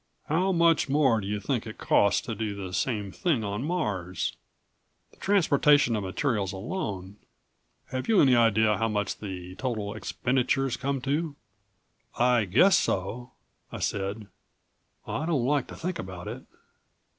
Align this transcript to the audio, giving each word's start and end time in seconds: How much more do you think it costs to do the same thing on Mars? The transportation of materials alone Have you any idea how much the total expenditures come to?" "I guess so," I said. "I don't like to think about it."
How 0.29 0.51
much 0.51 0.89
more 0.89 1.21
do 1.21 1.27
you 1.27 1.39
think 1.39 1.67
it 1.67 1.77
costs 1.77 2.21
to 2.21 2.33
do 2.33 2.55
the 2.55 2.73
same 2.73 3.11
thing 3.11 3.43
on 3.43 3.63
Mars? 3.63 4.35
The 5.11 5.17
transportation 5.17 5.95
of 5.95 6.01
materials 6.03 6.53
alone 6.53 7.17
Have 7.89 8.07
you 8.07 8.19
any 8.19 8.35
idea 8.35 8.79
how 8.79 8.87
much 8.87 9.17
the 9.19 9.53
total 9.57 9.93
expenditures 9.93 10.75
come 10.75 11.01
to?" 11.01 11.35
"I 12.17 12.45
guess 12.45 12.79
so," 12.79 13.33
I 13.71 13.77
said. 13.77 14.25
"I 15.05 15.27
don't 15.27 15.45
like 15.45 15.67
to 15.67 15.75
think 15.75 15.99
about 15.99 16.27
it." 16.27 16.45